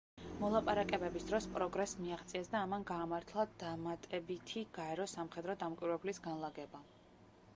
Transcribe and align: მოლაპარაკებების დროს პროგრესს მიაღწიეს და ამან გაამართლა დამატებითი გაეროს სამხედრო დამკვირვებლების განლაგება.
მოლაპარაკებების 0.43 1.25
დროს 1.31 1.47
პროგრესს 1.57 1.99
მიაღწიეს 2.05 2.49
და 2.55 2.61
ამან 2.67 2.87
გაამართლა 2.91 3.45
დამატებითი 3.63 4.65
გაეროს 4.79 5.15
სამხედრო 5.19 5.59
დამკვირვებლების 5.65 6.23
განლაგება. 6.29 6.85